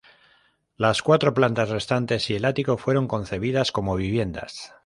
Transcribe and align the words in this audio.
Las 0.77 1.03
cuatro 1.03 1.35
plantas 1.35 1.69
restantes 1.69 2.31
y 2.31 2.33
el 2.35 2.45
ático 2.45 2.75
fueron 2.77 3.07
concebidas 3.07 3.71
como 3.71 3.95
viviendas. 3.95 4.73